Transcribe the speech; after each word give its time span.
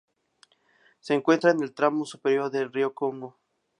Se 0.99 1.13
encuentra 1.13 1.51
en 1.51 1.61
el 1.61 1.75
tramo 1.75 2.05
superior 2.05 2.49
del 2.49 2.73
río 2.73 2.95
Congo. 2.95 3.37